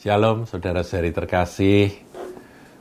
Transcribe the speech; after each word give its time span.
Shalom 0.00 0.48
saudara-saudari 0.48 1.12
terkasih. 1.12 1.92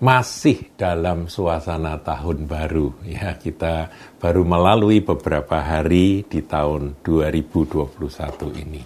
Masih 0.00 0.72
dalam 0.80 1.28
suasana 1.28 2.00
tahun 2.00 2.48
baru 2.48 3.04
ya. 3.04 3.36
Kita 3.36 3.92
baru 4.16 4.48
melalui 4.48 5.04
beberapa 5.04 5.60
hari 5.60 6.24
di 6.24 6.40
tahun 6.40 7.04
2021 7.04 8.64
ini. 8.64 8.80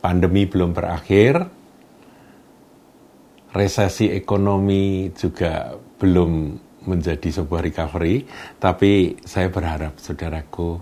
Pandemi 0.00 0.48
belum 0.48 0.72
berakhir. 0.72 1.44
Resesi 3.52 4.16
ekonomi 4.16 5.12
juga 5.12 5.76
belum 5.76 6.56
menjadi 6.88 7.28
sebuah 7.28 7.68
recovery, 7.68 8.24
tapi 8.56 9.20
saya 9.28 9.52
berharap 9.52 10.00
saudaraku 10.00 10.80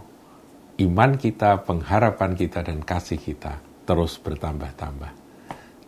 iman 0.87 1.19
kita, 1.19 1.67
pengharapan 1.67 2.39
kita 2.39 2.63
dan 2.63 2.79
kasih 2.87 3.19
kita 3.19 3.59
terus 3.83 4.23
bertambah-tambah 4.23 5.26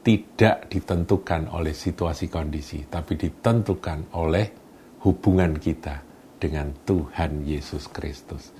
tidak 0.02 0.70
ditentukan 0.70 1.50
oleh 1.52 1.74
situasi 1.74 2.30
kondisi, 2.30 2.86
tapi 2.86 3.18
ditentukan 3.18 4.14
oleh 4.16 4.46
hubungan 5.04 5.58
kita 5.58 6.00
dengan 6.38 6.70
Tuhan 6.86 7.42
Yesus 7.44 7.90
Kristus. 7.90 8.54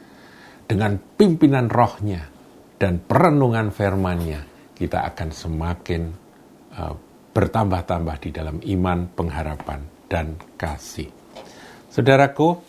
Dengan 0.69 0.99
pimpinan 0.99 1.71
rohnya 1.73 2.29
dan 2.77 3.01
perenungan 3.01 3.73
firman-Nya, 3.73 4.75
kita 4.77 5.09
akan 5.09 5.29
semakin 5.33 6.03
uh, 6.77 6.95
bertambah-tambah 7.33 8.17
di 8.21 8.31
dalam 8.35 8.59
iman, 8.61 9.09
pengharapan, 9.15 9.81
dan 10.11 10.37
kasih. 10.61 11.09
Saudaraku, 11.89 12.61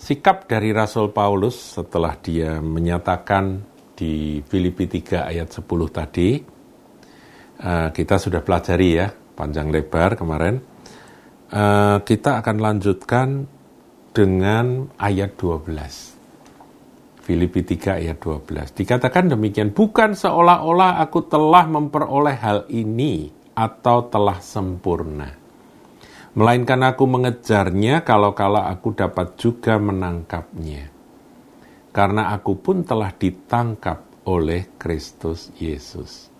sikap 0.00 0.48
dari 0.48 0.72
Rasul 0.72 1.12
Paulus 1.12 1.76
setelah 1.76 2.16
dia 2.16 2.62
menyatakan 2.62 3.60
di 3.96 4.40
Filipi 4.44 4.88
3 4.88 5.28
ayat 5.28 5.48
10 5.52 5.66
tadi, 5.92 6.55
uh, 7.60 7.88
kita 7.92 8.16
sudah 8.20 8.40
pelajari 8.40 8.90
ya 8.96 9.08
panjang 9.36 9.68
lebar 9.68 10.16
kemarin. 10.16 10.58
Uh, 11.46 12.02
kita 12.02 12.42
akan 12.42 12.56
lanjutkan 12.58 13.46
dengan 14.10 14.90
ayat 14.98 15.36
12. 15.38 16.16
Filipi 17.22 17.60
3 17.62 18.00
ayat 18.02 18.18
12. 18.18 18.72
Dikatakan 18.72 19.34
demikian, 19.34 19.70
bukan 19.74 20.14
seolah-olah 20.14 21.02
aku 21.02 21.26
telah 21.26 21.66
memperoleh 21.68 22.36
hal 22.38 22.58
ini 22.72 23.30
atau 23.52 24.06
telah 24.06 24.38
sempurna. 24.38 25.30
Melainkan 26.36 26.84
aku 26.84 27.04
mengejarnya 27.08 28.04
kalau-kalau 28.04 28.60
aku 28.60 28.92
dapat 28.92 29.34
juga 29.40 29.80
menangkapnya. 29.80 30.92
Karena 31.90 32.30
aku 32.36 32.60
pun 32.60 32.84
telah 32.84 33.08
ditangkap 33.10 34.28
oleh 34.28 34.68
Kristus 34.76 35.48
Yesus. 35.56 36.35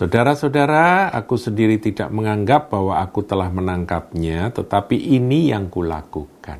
Saudara-saudara, 0.00 1.12
aku 1.12 1.36
sendiri 1.36 1.76
tidak 1.76 2.08
menganggap 2.08 2.72
bahwa 2.72 3.04
aku 3.04 3.20
telah 3.20 3.52
menangkapnya, 3.52 4.48
tetapi 4.48 4.96
ini 4.96 5.52
yang 5.52 5.68
kulakukan. 5.68 6.56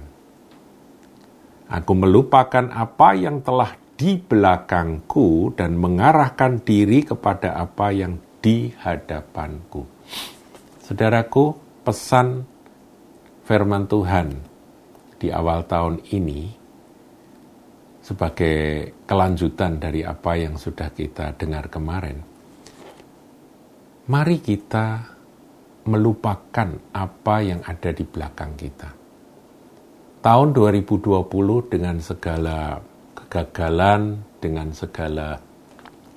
Aku 1.73 1.93
melupakan 1.97 2.69
apa 2.69 3.17
yang 3.17 3.41
telah 3.41 3.73
di 3.97 4.21
belakangku 4.21 5.57
dan 5.57 5.81
mengarahkan 5.81 6.61
diri 6.61 7.01
kepada 7.01 7.57
apa 7.57 7.89
yang 7.97 8.21
di 8.45 8.77
hadapanku. 8.77 9.89
Saudaraku, 10.85 11.57
pesan 11.81 12.45
firman 13.49 13.89
Tuhan 13.89 14.37
di 15.17 15.33
awal 15.33 15.65
tahun 15.65 15.97
ini 16.13 16.53
sebagai 18.05 18.93
kelanjutan 19.09 19.81
dari 19.81 20.05
apa 20.05 20.37
yang 20.37 20.61
sudah 20.61 20.93
kita 20.93 21.33
dengar 21.41 21.73
kemarin 21.73 22.40
mari 24.11 24.43
kita 24.43 25.07
melupakan 25.87 26.67
apa 26.91 27.37
yang 27.47 27.63
ada 27.63 27.95
di 27.95 28.03
belakang 28.03 28.59
kita. 28.59 28.91
Tahun 30.19 30.49
2020 30.51 31.31
dengan 31.71 31.97
segala 32.03 32.83
kegagalan, 33.15 34.19
dengan 34.43 34.75
segala 34.75 35.39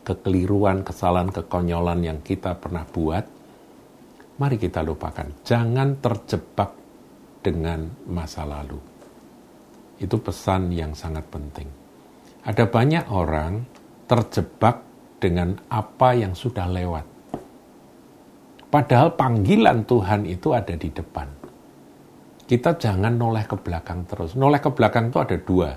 kekeliruan, 0.02 0.82
kesalahan, 0.82 1.30
kekonyolan 1.30 2.02
yang 2.02 2.20
kita 2.26 2.58
pernah 2.58 2.82
buat, 2.82 3.24
mari 4.42 4.58
kita 4.58 4.82
lupakan. 4.82 5.46
Jangan 5.46 6.02
terjebak 6.02 6.74
dengan 7.46 7.86
masa 8.10 8.42
lalu. 8.42 8.82
Itu 10.02 10.18
pesan 10.18 10.74
yang 10.74 10.98
sangat 10.98 11.30
penting. 11.30 11.70
Ada 12.42 12.66
banyak 12.66 13.06
orang 13.14 13.64
terjebak 14.10 14.82
dengan 15.22 15.56
apa 15.72 16.18
yang 16.18 16.36
sudah 16.36 16.68
lewat 16.68 17.13
Padahal 18.74 19.14
panggilan 19.14 19.86
Tuhan 19.86 20.26
itu 20.26 20.50
ada 20.50 20.74
di 20.74 20.90
depan. 20.90 21.30
Kita 22.50 22.74
jangan 22.74 23.14
noleh 23.14 23.46
ke 23.46 23.54
belakang 23.54 24.10
terus. 24.10 24.34
Noleh 24.34 24.58
ke 24.58 24.74
belakang 24.74 25.14
itu 25.14 25.22
ada 25.22 25.38
dua. 25.38 25.70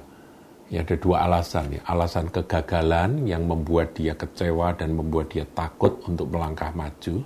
Ya 0.73 0.81
ada 0.81 0.97
dua 0.97 1.29
alasan 1.29 1.77
ya. 1.77 1.85
Alasan 1.85 2.33
kegagalan 2.33 3.29
yang 3.29 3.45
membuat 3.45 3.93
dia 3.93 4.17
kecewa 4.17 4.73
dan 4.81 4.97
membuat 4.97 5.29
dia 5.29 5.45
takut 5.45 6.01
untuk 6.09 6.33
melangkah 6.33 6.73
maju. 6.73 7.21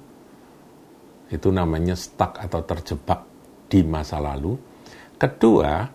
Itu 1.30 1.48
namanya 1.54 1.94
stuck 1.94 2.42
atau 2.42 2.66
terjebak 2.66 3.22
di 3.70 3.86
masa 3.86 4.18
lalu. 4.18 4.58
Kedua, 5.22 5.86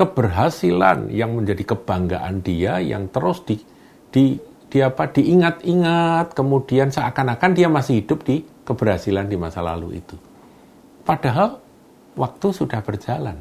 keberhasilan 0.00 1.12
yang 1.12 1.36
menjadi 1.36 1.76
kebanggaan 1.76 2.40
dia 2.40 2.80
yang 2.80 3.12
terus 3.12 3.44
di, 3.44 3.60
di, 4.08 4.40
di 4.72 4.80
apa 4.80 5.04
diingat-ingat 5.04 6.32
kemudian 6.32 6.88
seakan-akan 6.88 7.52
dia 7.52 7.68
masih 7.68 8.00
hidup 8.00 8.24
di 8.24 8.40
keberhasilan 8.64 9.28
di 9.28 9.36
masa 9.36 9.60
lalu 9.60 10.00
itu. 10.00 10.16
Padahal 11.04 11.60
waktu 12.16 12.48
sudah 12.56 12.80
berjalan. 12.80 13.36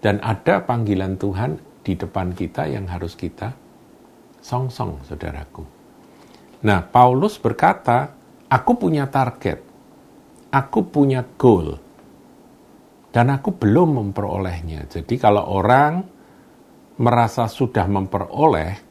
Dan 0.00 0.16
ada 0.24 0.64
panggilan 0.64 1.20
Tuhan 1.20 1.60
di 1.84 1.92
depan 1.92 2.32
kita 2.32 2.64
yang 2.64 2.88
harus 2.88 3.12
kita 3.12 3.52
song-song, 4.40 5.04
saudaraku. 5.04 5.60
Nah, 6.64 6.80
Paulus 6.88 7.36
berkata, 7.36 8.16
aku 8.48 8.80
punya 8.80 9.12
target, 9.12 9.60
aku 10.48 10.88
punya 10.88 11.20
goal, 11.36 11.76
dan 13.12 13.28
aku 13.28 13.52
belum 13.52 14.00
memperolehnya. 14.00 14.88
Jadi 14.88 15.20
kalau 15.20 15.44
orang 15.44 16.00
merasa 16.96 17.44
sudah 17.44 17.84
memperoleh, 17.84 18.89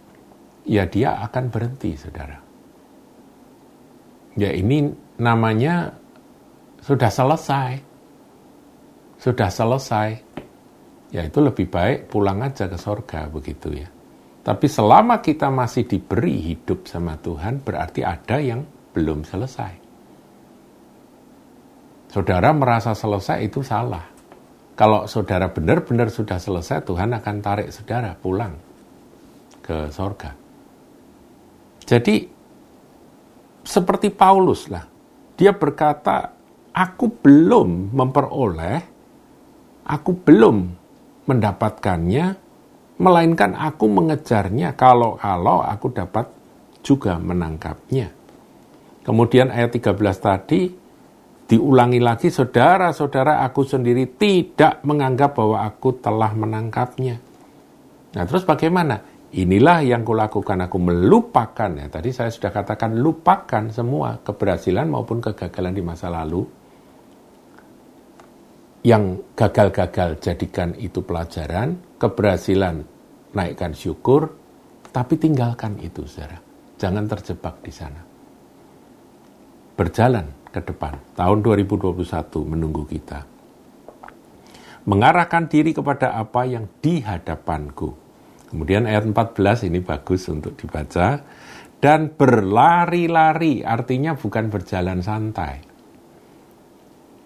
ya 0.70 0.86
dia 0.86 1.18
akan 1.26 1.50
berhenti, 1.50 1.98
saudara. 1.98 2.38
Ya 4.38 4.54
ini 4.54 4.94
namanya 5.18 5.98
sudah 6.86 7.10
selesai. 7.10 7.82
Sudah 9.18 9.50
selesai. 9.50 10.10
Ya 11.10 11.26
itu 11.26 11.42
lebih 11.42 11.74
baik 11.74 12.14
pulang 12.14 12.46
aja 12.46 12.70
ke 12.70 12.78
sorga 12.78 13.26
begitu 13.26 13.74
ya. 13.74 13.90
Tapi 14.46 14.70
selama 14.70 15.20
kita 15.20 15.50
masih 15.50 15.90
diberi 15.90 16.40
hidup 16.40 16.86
sama 16.86 17.18
Tuhan, 17.20 17.66
berarti 17.66 18.06
ada 18.06 18.38
yang 18.40 18.64
belum 18.94 19.26
selesai. 19.26 19.74
Saudara 22.10 22.50
merasa 22.56 22.96
selesai 22.96 23.46
itu 23.46 23.62
salah. 23.62 24.06
Kalau 24.74 25.06
saudara 25.12 25.52
benar-benar 25.52 26.08
sudah 26.08 26.40
selesai, 26.40 26.88
Tuhan 26.88 27.12
akan 27.12 27.36
tarik 27.44 27.70
saudara 27.70 28.16
pulang 28.16 28.56
ke 29.60 29.92
sorga. 29.92 30.49
Jadi 31.90 32.30
seperti 33.66 34.14
Paulus 34.14 34.70
lah. 34.70 34.86
Dia 35.34 35.58
berkata, 35.58 36.30
aku 36.70 37.10
belum 37.10 37.98
memperoleh, 37.98 38.80
aku 39.90 40.12
belum 40.22 40.58
mendapatkannya, 41.26 42.26
melainkan 43.02 43.58
aku 43.58 43.90
mengejarnya 43.90 44.78
kalau-kalau 44.78 45.66
aku 45.66 45.90
dapat 45.90 46.30
juga 46.86 47.18
menangkapnya. 47.18 48.14
Kemudian 49.02 49.50
ayat 49.50 49.74
13 49.74 49.98
tadi 50.22 50.70
diulangi 51.50 51.98
lagi, 51.98 52.30
saudara-saudara 52.30 53.42
aku 53.42 53.66
sendiri 53.66 54.06
tidak 54.14 54.86
menganggap 54.86 55.34
bahwa 55.34 55.66
aku 55.66 55.98
telah 55.98 56.30
menangkapnya. 56.38 57.18
Nah 58.14 58.24
terus 58.30 58.46
bagaimana? 58.46 59.02
Inilah 59.30 59.86
yang 59.86 60.02
kulakukan, 60.02 60.58
aku 60.66 60.82
melupakan 60.82 61.70
ya. 61.70 61.86
Tadi 61.86 62.10
saya 62.10 62.34
sudah 62.34 62.50
katakan 62.50 62.98
lupakan 62.98 63.70
semua 63.70 64.18
keberhasilan 64.26 64.90
maupun 64.90 65.22
kegagalan 65.22 65.78
di 65.78 65.84
masa 65.86 66.10
lalu. 66.10 66.42
Yang 68.82 69.22
gagal-gagal 69.38 70.18
jadikan 70.18 70.74
itu 70.82 71.06
pelajaran, 71.06 71.78
keberhasilan 72.02 72.82
naikkan 73.38 73.78
syukur, 73.78 74.34
tapi 74.90 75.14
tinggalkan 75.22 75.78
itu 75.78 76.10
saudara. 76.10 76.42
Jangan 76.82 77.06
terjebak 77.06 77.62
di 77.62 77.70
sana. 77.70 78.02
Berjalan 79.78 80.26
ke 80.50 80.58
depan. 80.66 80.98
Tahun 81.14 81.38
2021 81.46 82.02
menunggu 82.50 82.82
kita. 82.90 83.22
Mengarahkan 84.90 85.46
diri 85.46 85.70
kepada 85.70 86.18
apa 86.18 86.50
yang 86.50 86.66
di 86.82 87.04
hadapanku 87.04 88.09
Kemudian 88.50 88.90
ayat 88.90 89.06
14 89.06 89.70
ini 89.70 89.80
bagus 89.80 90.26
untuk 90.28 90.58
dibaca. 90.58 91.22
dan 91.80 92.12
berlari-lari, 92.12 93.64
artinya 93.64 94.12
bukan 94.12 94.52
berjalan 94.52 95.00
santai. 95.00 95.64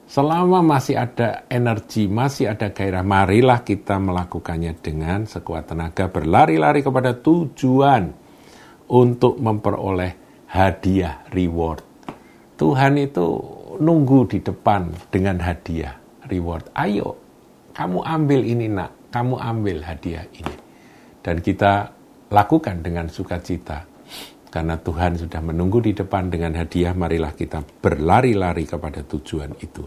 Selama 0.05 0.61
masih 0.61 0.93
ada 0.93 1.49
energi, 1.49 2.05
masih 2.05 2.53
ada 2.53 2.69
gairah, 2.69 3.01
marilah 3.01 3.65
kita 3.65 3.97
melakukannya 3.97 4.77
dengan 4.77 5.25
sekuat 5.25 5.73
tenaga, 5.73 6.05
berlari-lari 6.05 6.85
kepada 6.85 7.17
tujuan 7.17 8.13
untuk 8.93 9.41
memperoleh 9.41 10.13
hadiah, 10.53 11.25
reward. 11.33 11.81
Tuhan 12.53 13.01
itu 13.01 13.25
nunggu 13.81 14.29
di 14.29 14.45
depan 14.45 14.93
dengan 15.09 15.41
hadiah, 15.41 15.97
reward. 16.29 16.69
Ayo, 16.77 17.17
kamu 17.73 18.05
ambil 18.05 18.45
ini 18.45 18.69
nak, 18.69 19.09
kamu 19.09 19.41
ambil 19.41 19.81
hadiah 19.81 20.29
ini. 20.37 20.62
Dan 21.23 21.39
kita 21.39 21.95
lakukan 22.27 22.83
dengan 22.83 23.07
sukacita 23.07 23.93
karena 24.53 24.77
Tuhan 24.77 25.17
sudah 25.17 25.41
menunggu 25.41 25.81
di 25.81 25.97
depan 25.97 26.29
dengan 26.29 26.53
hadiah, 26.53 26.93
marilah 26.93 27.33
kita 27.33 27.65
berlari-lari 27.81 28.69
kepada 28.69 29.01
tujuan 29.01 29.57
itu. 29.57 29.81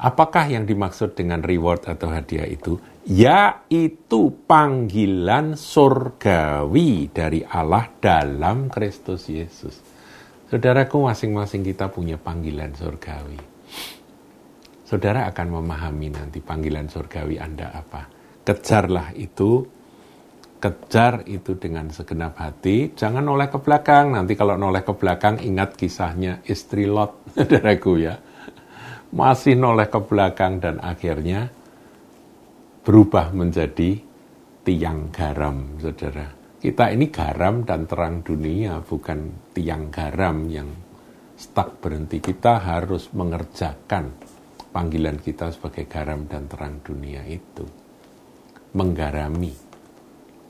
Apakah 0.00 0.48
yang 0.48 0.64
dimaksud 0.64 1.12
dengan 1.12 1.44
reward 1.44 1.84
atau 1.84 2.08
hadiah 2.08 2.48
itu? 2.48 2.80
Yaitu 3.04 4.32
panggilan 4.48 5.52
surgawi 5.60 7.12
dari 7.12 7.44
Allah 7.44 7.92
dalam 8.00 8.72
Kristus 8.72 9.28
Yesus. 9.28 9.84
Saudaraku, 10.48 11.04
masing-masing 11.04 11.60
kita 11.60 11.92
punya 11.92 12.16
panggilan 12.16 12.72
surgawi. 12.72 13.36
Saudara 14.88 15.28
akan 15.28 15.60
memahami 15.60 16.08
nanti 16.08 16.40
panggilan 16.40 16.88
surgawi 16.88 17.36
Anda 17.36 17.68
apa. 17.68 18.08
Kejarlah 18.48 19.12
itu 19.12 19.81
kejar 20.62 21.26
itu 21.26 21.58
dengan 21.58 21.90
segenap 21.90 22.38
hati, 22.38 22.94
jangan 22.94 23.26
noleh 23.26 23.50
ke 23.50 23.58
belakang. 23.58 24.14
Nanti 24.14 24.38
kalau 24.38 24.54
noleh 24.54 24.86
ke 24.86 24.94
belakang 24.94 25.42
ingat 25.42 25.74
kisahnya 25.74 26.46
istri 26.46 26.86
Lot, 26.86 27.26
saudaraku 27.34 27.98
ya. 27.98 28.14
Masih 29.10 29.58
noleh 29.58 29.90
ke 29.90 29.98
belakang 29.98 30.62
dan 30.62 30.78
akhirnya 30.78 31.50
berubah 32.86 33.34
menjadi 33.34 33.98
tiang 34.62 35.10
garam, 35.10 35.82
saudara. 35.82 36.30
Kita 36.62 36.94
ini 36.94 37.10
garam 37.10 37.66
dan 37.66 37.90
terang 37.90 38.22
dunia, 38.22 38.78
bukan 38.86 39.50
tiang 39.50 39.90
garam 39.90 40.46
yang 40.46 40.70
stuck 41.34 41.82
berhenti. 41.82 42.22
Kita 42.22 42.62
harus 42.62 43.10
mengerjakan 43.10 44.14
panggilan 44.70 45.18
kita 45.18 45.50
sebagai 45.50 45.90
garam 45.90 46.30
dan 46.30 46.46
terang 46.46 46.78
dunia 46.86 47.26
itu. 47.26 47.66
Menggarami 48.78 49.71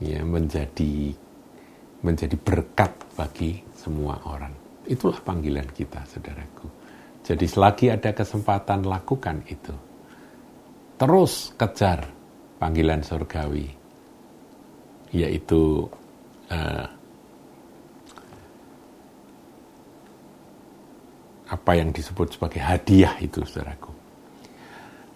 ya 0.02 0.20
menjadi 0.26 1.14
menjadi 2.02 2.34
berkat 2.34 2.92
bagi 3.14 3.62
semua 3.78 4.18
orang. 4.26 4.50
Itulah 4.82 5.22
panggilan 5.22 5.70
kita, 5.70 6.02
saudaraku. 6.10 6.66
Jadi 7.22 7.46
selagi 7.46 7.86
ada 7.94 8.10
kesempatan 8.10 8.82
lakukan 8.82 9.46
itu. 9.46 9.70
Terus 10.98 11.54
kejar 11.54 12.02
panggilan 12.58 13.06
surgawi, 13.06 13.70
yaitu 15.14 15.86
uh, 16.50 16.86
apa 21.46 21.72
yang 21.78 21.94
disebut 21.94 22.34
sebagai 22.34 22.58
hadiah 22.58 23.14
itu, 23.22 23.46
saudaraku. 23.46 23.94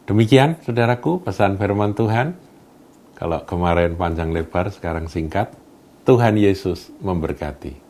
Demikian, 0.06 0.62
saudaraku, 0.62 1.18
pesan 1.26 1.58
firman 1.58 1.90
Tuhan. 1.98 2.45
Kalau 3.16 3.40
kemarin 3.48 3.96
panjang 3.96 4.28
lebar, 4.28 4.68
sekarang 4.68 5.08
singkat. 5.08 5.48
Tuhan 6.04 6.36
Yesus 6.36 6.92
memberkati. 7.00 7.85